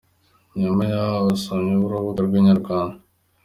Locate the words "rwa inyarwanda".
2.27-2.99